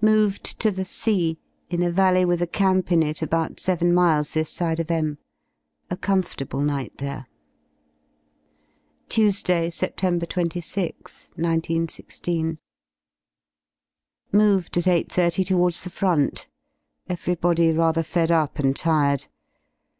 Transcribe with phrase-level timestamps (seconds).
[0.00, 1.36] Moved to The C,
[1.68, 5.18] in a valley with a camp in it about seven miles this side of M
[5.90, 7.26] A comfortable night there.
[9.08, 9.96] Tuesday, Sept.
[9.96, 12.58] 26th, 19 16.
[14.30, 16.46] Moved at 8.30 towards the Front.
[17.08, 19.26] Everybody rather fed up and tired.